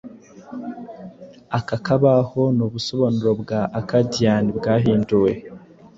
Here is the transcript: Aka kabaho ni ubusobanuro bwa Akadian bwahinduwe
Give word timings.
Aka 1.57 1.77
kabaho 1.85 2.41
ni 2.55 2.63
ubusobanuro 2.67 3.31
bwa 3.41 3.61
Akadian 3.79 4.45
bwahinduwe 4.57 5.31